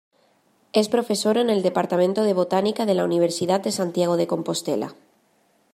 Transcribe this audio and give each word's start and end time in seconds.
Es 0.73 0.89
profesora 0.89 1.41
en 1.41 1.51
el 1.51 1.61
departamento 1.61 2.23
de 2.23 2.33
Botánica, 2.33 2.87
de 2.87 2.95
la 2.95 3.03
Universidad 3.05 3.61
de 3.61 3.71
Santiago 3.71 4.17
de 4.17 4.25
Compostela. 4.25 4.95